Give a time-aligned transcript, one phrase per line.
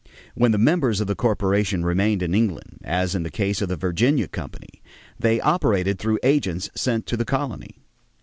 [0.33, 3.75] When the members of the corporation remained in England, as in the case of the
[3.75, 4.81] Virginia Company,
[5.19, 7.77] they operated through agents sent to the colony.